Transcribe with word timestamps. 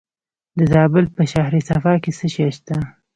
د 0.57 0.59
زابل 0.73 1.05
په 1.15 1.21
شهر 1.31 1.53
صفا 1.69 1.93
کې 2.03 2.11
څه 2.17 2.25
شی 2.33 2.47
شته؟ 2.55 2.75